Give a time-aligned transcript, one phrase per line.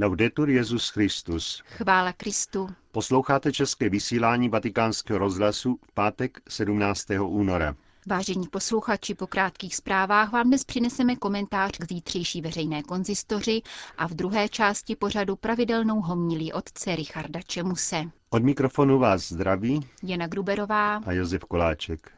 [0.00, 1.62] Laudetur Jezus Christus.
[1.66, 2.68] Chvála Kristu.
[2.92, 7.06] Posloucháte české vysílání Vatikánského rozhlasu v pátek 17.
[7.20, 7.76] února.
[8.06, 13.62] Vážení posluchači, po krátkých zprávách vám dnes přineseme komentář k zítřejší veřejné konzistoři
[13.98, 18.04] a v druhé části pořadu pravidelnou homilí otce Richarda Čemuse.
[18.30, 22.12] Od mikrofonu vás zdraví Jana Gruberová a Josef Koláček.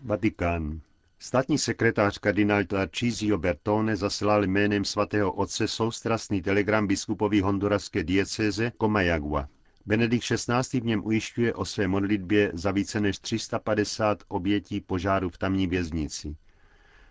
[0.00, 0.80] Vatikán.
[1.20, 9.48] Státní sekretář kardinál Tarcísio Bertone zaslal jménem svatého otce soustrastný telegram biskupovi honduraské diecéze Comayagua.
[9.86, 10.80] Benedikt XVI.
[10.80, 16.36] v něm ujišťuje o své modlitbě za více než 350 obětí požáru v tamní věznici.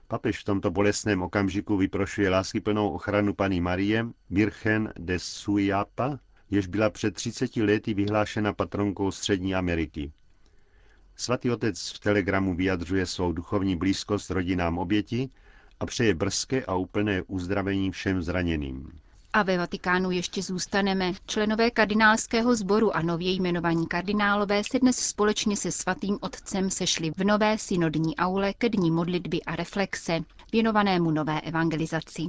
[0.07, 6.89] Papež v tomto bolestném okamžiku vyprošuje láskyplnou ochranu paní Marie, Virgen de Suyapa, jež byla
[6.89, 10.12] před 30 lety vyhlášena patronkou Střední Ameriky.
[11.20, 15.30] Svatý otec v telegramu vyjadřuje svou duchovní blízkost rodinám oběti
[15.80, 18.91] a přeje brzké a úplné uzdravení všem zraněným.
[19.34, 21.13] A ve Vatikánu ještě zůstaneme.
[21.26, 27.23] Členové kardinálského sboru a nově jmenovaní kardinálové se dnes společně se svatým otcem sešli v
[27.23, 30.20] nové synodní aule ke dní modlitby a reflexe,
[30.51, 32.21] věnovanému nové evangelizaci.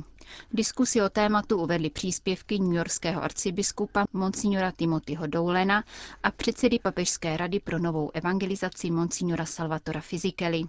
[0.53, 5.85] Diskusi o tématu uvedli příspěvky newyorského arcibiskupa Monsignora Timothyho Doulena
[6.23, 10.63] a předsedy Papežské rady pro novou evangelizaci Monsignora Salvatora Fizikely.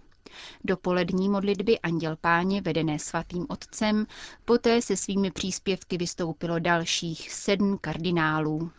[0.63, 4.05] Dopolední modlitby Anděl Páně, vedené svatým otcem,
[4.45, 8.71] poté se svými příspěvky vystoupilo dalších sedm kardinálů.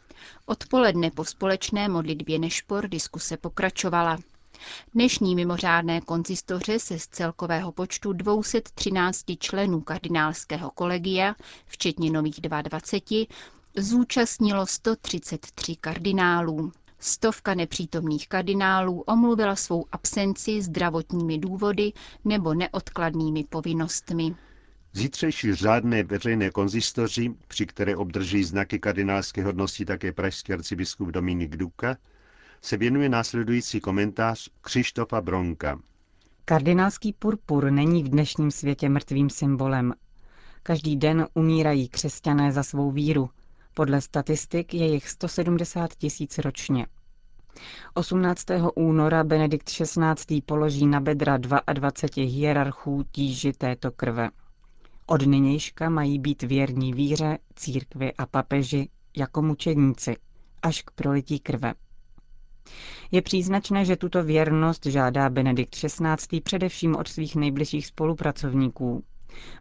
[0.46, 4.18] Odpoledne po společné modlitbě Nešpor diskuse pokračovala.
[4.94, 11.34] Dnešní mimořádné konzistoře se z celkového počtu 213 členů kardinálského kolegia,
[11.66, 13.26] včetně nových 22,
[13.76, 16.72] zúčastnilo 133 kardinálů.
[16.98, 21.92] Stovka nepřítomných kardinálů omluvila svou absenci zdravotními důvody
[22.24, 24.34] nebo neodkladnými povinnostmi.
[24.92, 31.96] Zítřejší řádné veřejné konzistoři, při které obdrží znaky kardinálské hodnosti také pražský arcibiskup Dominik Duka,
[32.62, 35.80] se věnuje následující komentář Křištofa Bronka.
[36.44, 39.94] Kardinálský purpur není v dnešním světě mrtvým symbolem.
[40.62, 43.30] Každý den umírají křesťané za svou víru.
[43.74, 46.86] Podle statistik je jich 170 tisíc ročně.
[47.94, 48.44] 18.
[48.74, 50.42] února Benedikt XVI.
[50.46, 54.28] položí na bedra 22 hierarchů tíži této krve.
[55.06, 60.16] Od nynějška mají být věrní víře, církvi a papeži jako mučedníci,
[60.62, 61.74] až k prolití krve.
[63.10, 66.40] Je příznačné, že tuto věrnost žádá Benedikt XVI.
[66.40, 69.04] především od svých nejbližších spolupracovníků.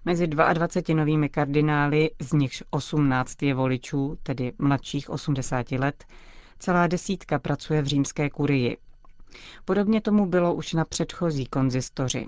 [0.06, 6.06] Mezi 22 novými kardinály, z nichž 18 je voličů, tedy mladších 80 let,
[6.60, 8.78] celá desítka pracuje v římské kurii.
[9.66, 12.28] Podobně tomu bylo už na předchozí konzistoři.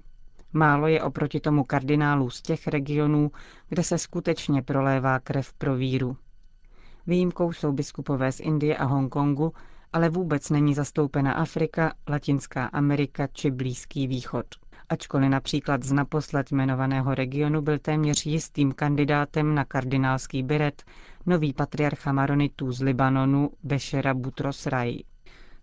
[0.54, 3.32] Málo je oproti tomu kardinálů z těch regionů,
[3.70, 6.18] kde se skutečně prolévá krev pro víru.
[7.08, 9.54] Výjimkou jsou biskupové z Indie a Hongkongu,
[9.94, 14.46] ale vůbec není zastoupena Afrika, Latinská Amerika či Blízký východ.
[14.90, 20.84] Ačkoliv například z naposled jmenovaného regionu byl téměř jistým kandidátem na kardinálský biret
[21.26, 25.04] nový patriarcha maronitů z Libanonu Bešera Butros Rai.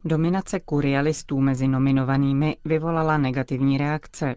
[0.04, 4.34] Dominace kurialistů mezi nominovanými vyvolala negativní reakce.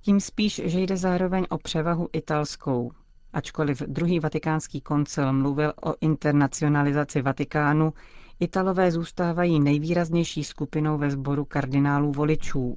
[0.00, 2.90] Tím spíš, že jde zároveň o převahu italskou.
[3.32, 7.92] Ačkoliv druhý vatikánský koncil mluvil o internacionalizaci Vatikánu,
[8.42, 12.76] Italové zůstávají nejvýraznější skupinou ve sboru kardinálů voličů.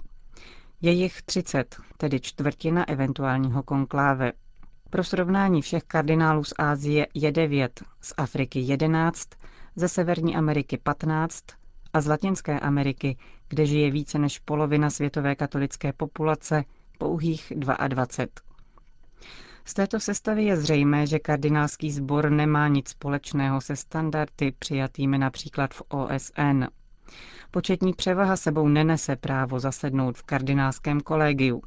[0.81, 4.31] Je jich 30, tedy čtvrtina eventuálního konkláve.
[4.89, 9.29] Pro srovnání všech kardinálů z Ázie je 9, z Afriky 11,
[9.75, 11.43] ze Severní Ameriky 15
[11.93, 13.17] a z Latinské Ameriky,
[13.47, 16.63] kde žije více než polovina světové katolické populace,
[16.97, 18.44] pouhých 22.
[19.67, 25.73] Z této sestavy je zřejmé, že kardinálský sbor nemá nic společného se standardy přijatými například
[25.73, 26.63] v OSN.
[27.51, 31.61] Početní převaha sebou nenese právo zasednout v kardinálském kolegiu.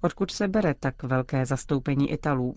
[0.00, 2.54] Odkud se bere tak velké zastoupení Italů?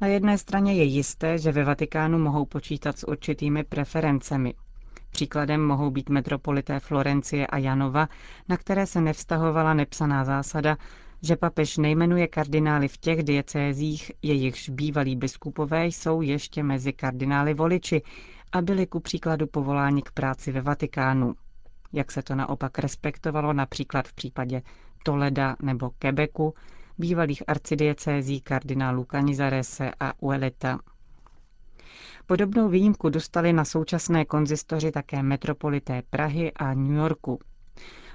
[0.00, 4.54] Na jedné straně je jisté, že ve Vatikánu mohou počítat s určitými preferencemi.
[5.10, 8.08] Příkladem mohou být metropolité Florencie a Janova,
[8.48, 10.76] na které se nevztahovala nepsaná zásada,
[11.22, 18.02] že papež nejmenuje kardinály v těch diecézích, jejichž bývalí biskupové jsou ještě mezi kardinály voliči
[18.52, 21.34] a byli ku příkladu povoláni k práci ve Vatikánu.
[21.92, 24.62] Jak se to naopak respektovalo například v případě
[25.04, 26.54] Toleda nebo Quebecu,
[26.98, 30.78] bývalých arcidiecézí kardinálů Canizarese a Ueleta.
[32.26, 37.38] Podobnou výjimku dostali na současné konzistoři také metropolité Prahy a New Yorku.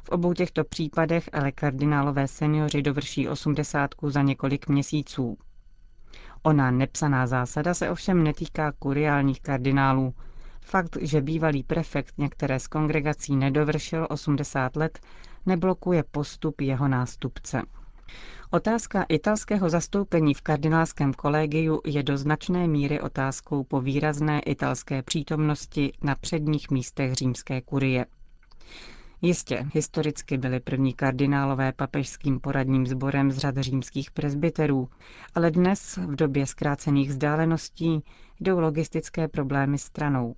[0.08, 5.38] V obou těchto případech ale kardinálové seniori dovrší osmdesátku za několik měsíců.
[6.44, 10.14] Ona nepsaná zásada se ovšem netýká kuriálních kardinálů.
[10.62, 15.00] Fakt, že bývalý prefekt některé z kongregací nedovršil 80 let,
[15.46, 17.62] neblokuje postup jeho nástupce.
[18.52, 25.92] Otázka italského zastoupení v kardinálském kolegiu je do značné míry otázkou po výrazné italské přítomnosti
[26.04, 28.06] na předních místech římské kurie.
[29.22, 34.90] Jistě, historicky byli první kardinálové papežským poradním sborem z řad římských presbyterů,
[35.36, 38.04] ale dnes, v době zkrácených vzdáleností,
[38.40, 40.36] jdou logistické problémy stranou.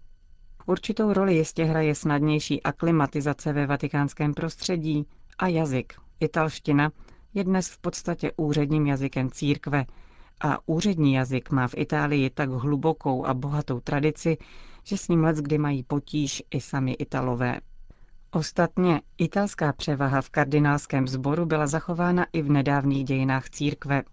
[0.66, 5.06] Určitou roli jistě hraje snadnější aklimatizace ve vatikánském prostředí
[5.38, 5.94] a jazyk.
[6.20, 6.92] Italština
[7.34, 9.86] je dnes v podstatě úředním jazykem církve
[10.42, 14.38] a úřední jazyk má v Itálii tak hlubokou a bohatou tradici,
[14.84, 17.60] že s ním kdy mají potíž i sami Italové.
[18.32, 24.04] Ostatně italská převaha v kardinálském sboru byla zachována i v nedávných dějinách církve.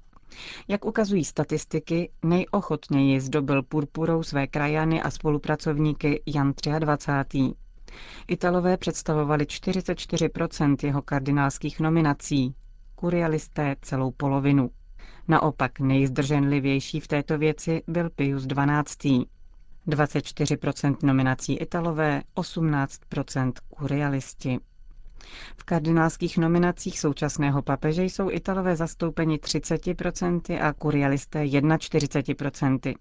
[0.69, 7.39] Jak ukazují statistiky, nejochotněji zdobil purpurou své krajany a spolupracovníky Jan 23.
[8.29, 12.55] Italové představovali 44% jeho kardinálských nominací,
[12.95, 14.71] kurialisté celou polovinu.
[15.29, 19.27] Naopak nejzdrženlivější v této věci byl Pius XII.
[19.89, 24.59] 24% nominací Italové, 18% kurialisti.
[25.57, 32.95] V kardinálských nominacích současného papeže jsou Italové zastoupeni 30% a kurialisté 41%.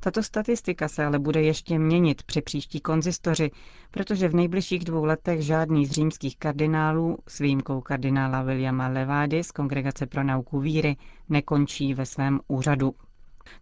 [0.00, 3.50] Tato statistika se ale bude ještě měnit při příští konzistoři,
[3.90, 9.50] protože v nejbližších dvou letech žádný z římských kardinálů, s výjimkou kardinála Williama Levády z
[9.50, 10.96] Kongregace pro nauku víry,
[11.28, 12.94] nekončí ve svém úřadu.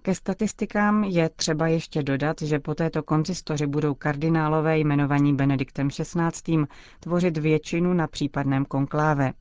[0.03, 6.65] Ke statistikám je třeba ještě dodat, že po této konzistoři budou kardinálové jmenovaní Benediktem XVI.
[7.01, 9.33] tvořit většinu na případném konkláve.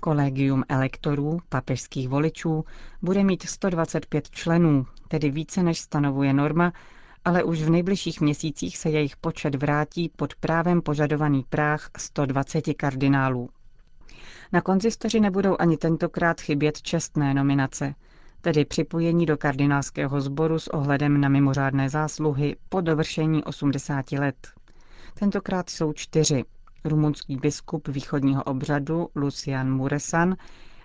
[0.00, 2.64] Kolegium elektorů, papežských voličů,
[3.02, 6.72] bude mít 125 členů, tedy více než stanovuje norma,
[7.24, 13.48] ale už v nejbližších měsících se jejich počet vrátí pod právem požadovaný práh 120 kardinálů.
[14.52, 17.94] Na konzistoři nebudou ani tentokrát chybět čestné nominace,
[18.44, 24.48] tedy připojení do kardinálského sboru s ohledem na mimořádné zásluhy po dovršení 80 let.
[25.18, 26.44] Tentokrát jsou čtyři.
[26.84, 30.36] Rumunský biskup východního obřadu Lucian Muresan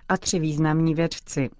[0.08, 1.50] a tři významní vědci.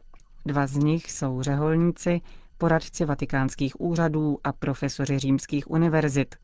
[0.46, 2.20] Dva z nich jsou řeholníci,
[2.58, 6.34] poradci vatikánských úřadů a profesoři římských univerzit.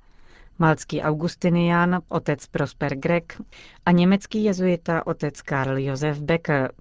[0.58, 3.42] Malcký augustinián, otec Prosper Grek
[3.86, 6.72] a německý jezuita otec Karl Josef Becker.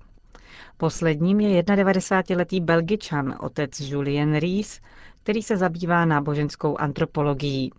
[0.77, 4.79] Posledním je 91-letý belgičan, otec Julien Ries,
[5.23, 7.71] který se zabývá náboženskou antropologií.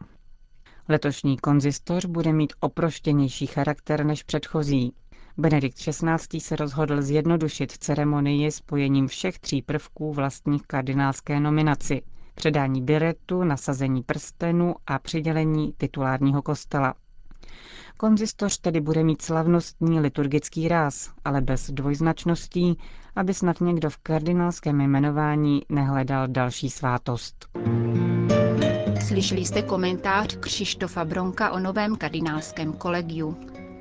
[0.88, 4.92] Letošní konzistoř bude mít oproštěnější charakter než předchozí.
[5.36, 6.40] Benedikt XVI.
[6.40, 12.02] se rozhodl zjednodušit ceremonii spojením všech tří prvků vlastních kardinálské nominaci–
[12.36, 16.94] předání biretu, nasazení prstenu a přidělení titulárního kostela.
[17.96, 22.78] Konzistoř tedy bude mít slavnostní liturgický ráz, ale bez dvojznačností,
[23.16, 27.46] aby snad někdo v kardinálském jmenování nehledal další svátost.
[29.06, 33.36] Slyšeli jste komentář Křištofa Bronka o novém kardinálském kolegiu.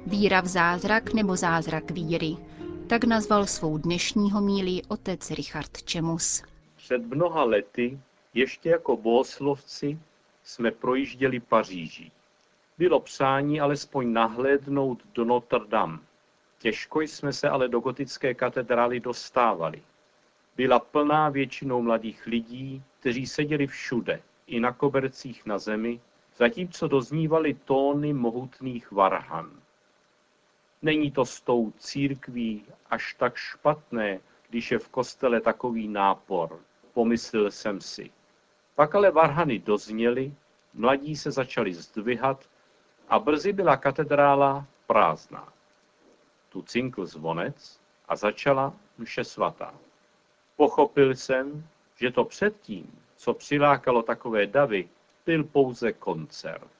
[0.08, 2.38] Víra v zázrak nebo zázrak víry.
[2.88, 6.44] Tak nazval svou dnešní homílí otec Richard Čemus.
[6.77, 8.00] Před mnoha lety,
[8.34, 10.00] ještě jako bohoslovci,
[10.44, 12.12] jsme projížděli Paříží.
[12.77, 16.00] Bylo přání alespoň nahlédnout do Notre Dame.
[16.58, 19.84] Těžko jsme se ale do gotické katedrály dostávali.
[20.55, 26.01] Byla plná většinou mladých lidí, kteří seděli všude, i na kobercích na zemi,
[26.38, 29.51] zatímco doznívaly tóny mohutných varhan.
[30.82, 36.60] Není to s tou církví až tak špatné, když je v kostele takový nápor,
[36.94, 38.12] pomyslel jsem si.
[38.75, 40.34] Pak ale varhany dozněly,
[40.74, 42.46] mladí se začali zdvihat
[43.09, 45.53] a brzy byla katedrála prázdná.
[46.50, 49.74] Tu cinkl zvonec a začala mše svatá.
[50.55, 54.89] Pochopil jsem, že to předtím, co přilákalo takové davy,
[55.25, 56.71] byl pouze koncert.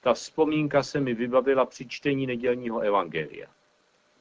[0.00, 3.48] Ta vzpomínka se mi vybavila při čtení nedělního evangelia.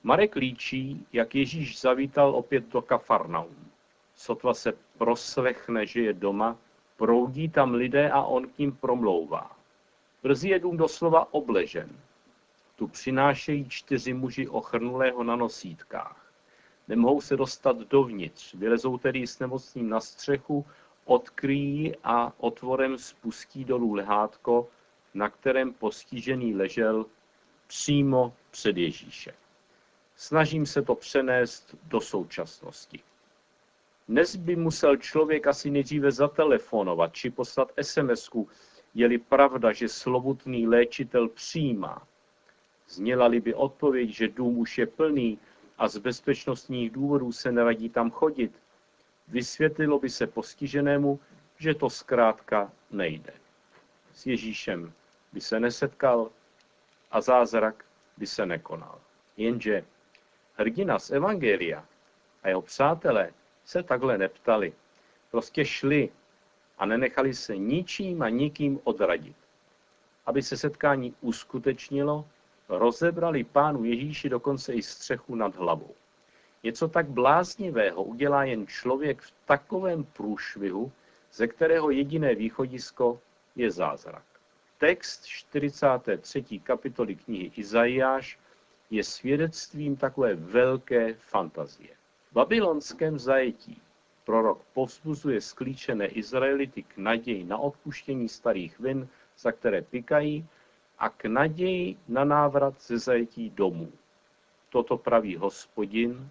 [0.03, 3.71] Marek líčí, jak Ježíš zavítal opět do Kafarnaum.
[4.15, 6.57] Sotva se proslechne, že je doma,
[6.97, 9.56] proudí tam lidé a on k ním promlouvá.
[10.27, 11.89] Brzy je dům doslova obležen.
[12.75, 16.31] Tu přinášejí čtyři muži ochrnulého na nosítkách.
[16.87, 20.65] Nemohou se dostat dovnitř, vylezou tedy s nemocným na střechu,
[21.05, 24.67] odkryjí a otvorem spustí dolů lehátko,
[25.13, 27.05] na kterém postižený ležel
[27.67, 29.33] přímo před Ježíše.
[30.15, 32.99] Snažím se to přenést do současnosti.
[34.07, 38.29] Dnes by musel člověk asi nejdříve zatelefonovat či poslat sms
[38.97, 42.07] je-li pravda, že slovutný léčitel přijímá.
[42.89, 45.39] Zněla-li by odpověď, že dům už je plný
[45.77, 48.51] a z bezpečnostních důvodů se neradí tam chodit,
[49.27, 51.19] vysvětlilo by se postiženému,
[51.57, 53.33] že to zkrátka nejde.
[54.13, 54.93] S Ježíšem
[55.33, 56.31] by se nesetkal
[57.11, 57.85] a zázrak
[58.17, 58.99] by se nekonal.
[59.37, 59.85] Jenže
[60.55, 61.85] hrdina z Evangelia
[62.43, 63.33] a jeho přátelé
[63.65, 64.73] se takhle neptali.
[65.31, 66.09] Prostě šli
[66.77, 69.35] a nenechali se ničím a nikým odradit.
[70.25, 72.27] Aby se setkání uskutečnilo,
[72.69, 75.95] rozebrali pánu Ježíši dokonce i střechu nad hlavou.
[76.63, 80.91] Něco tak bláznivého udělá jen člověk v takovém průšvihu,
[81.33, 83.19] ze kterého jediné východisko
[83.55, 84.23] je zázrak.
[84.77, 86.43] Text 43.
[86.63, 88.39] kapitoly knihy Izajáš
[88.89, 91.89] je svědectvím takové velké fantazie.
[92.31, 93.81] V babylonském zajetí
[94.27, 99.07] prorok povzbuzuje sklíčené Izraelity k naději na odpuštění starých vin,
[99.39, 100.45] za které pikají,
[100.99, 103.91] a k naději na návrat ze zajetí domů.
[104.69, 106.29] Toto praví hospodin,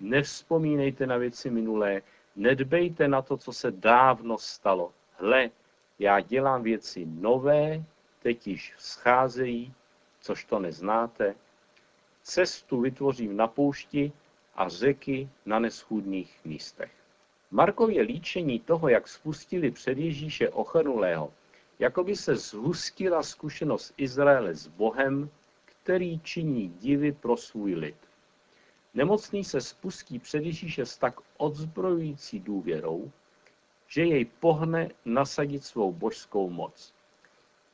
[0.00, 2.02] nevzpomínejte na věci minulé,
[2.36, 4.92] nedbejte na to, co se dávno stalo.
[5.16, 5.50] Hle,
[5.98, 7.84] já dělám věci nové,
[8.22, 9.74] teď již scházejí,
[10.20, 11.34] což to neznáte.
[12.22, 14.12] Cestu vytvořím na poušti
[14.54, 16.99] a řeky na neschůdných místech.
[17.50, 21.32] Markově líčení toho, jak spustili před Ježíše ochrnulého,
[21.78, 25.30] jako by se zhustila zkušenost Izraele s Bohem,
[25.64, 27.96] který činí divy pro svůj lid.
[28.94, 33.10] Nemocný se spustí před Ježíše s tak odzbrojující důvěrou,
[33.88, 36.94] že jej pohne nasadit svou božskou moc.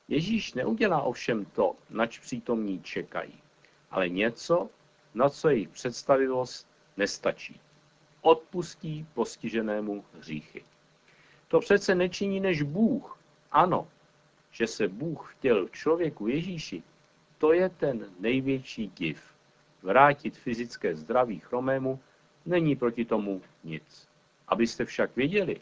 [0.08, 3.40] Ježíš neudělá ovšem to, nač přítomní čekají,
[3.90, 4.70] ale něco,
[5.14, 7.60] na co jejich představivost nestačí.
[8.26, 10.64] Odpustí postiženému hříchy.
[11.48, 13.18] To přece nečiní než Bůh.
[13.52, 13.88] Ano,
[14.50, 16.82] že se Bůh vtěl člověku Ježíši,
[17.38, 19.22] to je ten největší div.
[19.82, 22.00] Vrátit fyzické zdraví chromému
[22.46, 24.08] není proti tomu nic.
[24.48, 25.60] Abyste však věděli,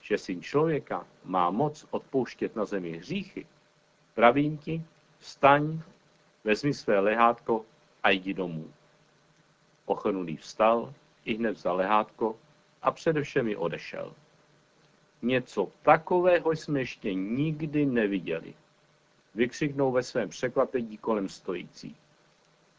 [0.00, 3.46] že syn člověka má moc odpouštět na zemi hříchy,
[4.14, 4.82] pravím ti,
[5.18, 5.80] vstaň,
[6.44, 7.64] vezmi své lehátko
[8.02, 8.72] a jdi domů.
[9.86, 10.94] Ochrnulý vstal,
[11.28, 12.36] i hned vzal lehátko
[12.82, 14.14] a především ji odešel.
[15.22, 18.54] Něco takového jsme ještě nikdy neviděli.
[19.34, 21.96] Vykřiknou ve svém překvapení kolem stojící.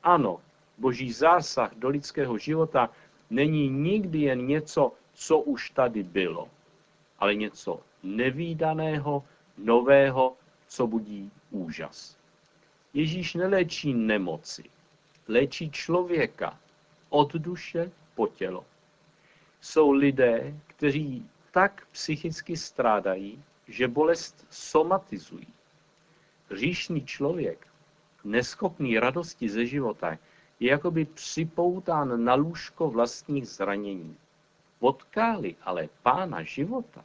[0.04, 0.40] Ano,
[0.78, 2.90] boží zásah do lidského života
[3.30, 6.50] není nikdy jen něco, co už tady bylo,
[7.20, 9.24] ale něco nevýdaného,
[9.58, 10.36] nového,
[10.68, 12.18] co budí úžas.
[12.94, 14.64] Ježíš neléčí nemoci,
[15.28, 16.60] léčí člověka
[17.10, 18.66] od duše po tělo.
[19.62, 25.48] Jsou lidé, kteří tak psychicky strádají, že bolest somatizují.
[26.52, 27.68] Říšný člověk,
[28.24, 30.18] neschopný radosti ze života,
[30.60, 34.18] je jakoby připoután na lůžko vlastních zranění.
[34.80, 37.04] Potkáli ale pána života,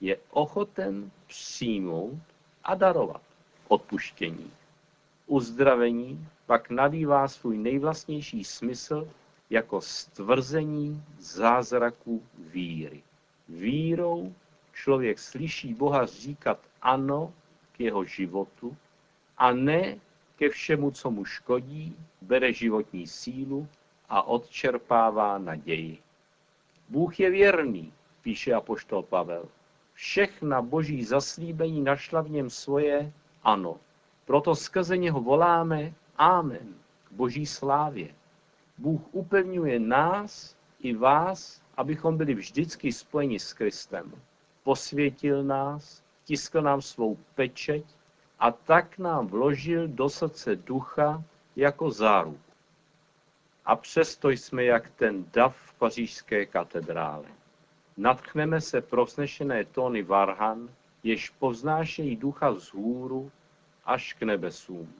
[0.00, 2.20] je ochoten přijmout
[2.64, 3.22] a darovat
[3.68, 4.50] odpuštění.
[5.26, 9.08] Uzdravení pak nabývá svůj nejvlastnější smysl
[9.52, 13.02] jako stvrzení zázraku víry.
[13.48, 14.34] Vírou
[14.72, 17.32] člověk slyší Boha říkat ano
[17.72, 18.76] k jeho životu
[19.38, 19.96] a ne
[20.36, 23.68] ke všemu, co mu škodí, bere životní sílu
[24.08, 25.98] a odčerpává naději.
[26.88, 27.92] Bůh je věrný,
[28.22, 29.44] píše apoštol Pavel.
[29.94, 33.76] Všechna boží zaslíbení našla v něm svoje ano.
[34.24, 38.21] Proto skrze něho voláme Amen k boží slávě.
[38.78, 44.12] Bůh upevňuje nás i vás, abychom byli vždycky spojeni s Kristem.
[44.62, 47.84] Posvětil nás, tiskl nám svou pečeť
[48.38, 51.22] a tak nám vložil do srdce ducha
[51.56, 52.52] jako záruku.
[53.64, 57.24] A přesto jsme jak ten dav v pařížské katedrále.
[57.96, 60.68] Natchneme se pro vznešené tóny varhan,
[61.02, 63.30] jež povznášejí ducha vzhůru
[63.84, 64.94] až k nebesům.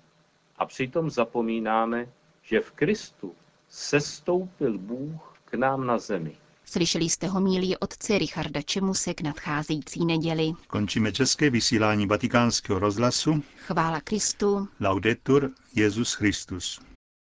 [0.57, 2.09] A přitom zapomínáme,
[2.43, 3.35] že v Kristu
[3.73, 6.37] sestoupil Bůh k nám na zemi.
[6.65, 10.53] Slyšeli jste homílí otce Richarda Čemuse k nadcházející neděli.
[10.67, 13.43] Končíme české vysílání vatikánského rozhlasu.
[13.67, 14.69] Chvála Kristu.
[14.81, 16.81] Laudetur Jezus Christus.